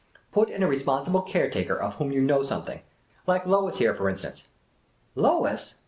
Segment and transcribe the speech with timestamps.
[0.31, 2.79] Put in a responsible caretaker of whom j'ou know something—
[3.27, 4.47] like Lois here, for instance.""
[5.29, 5.75] Lois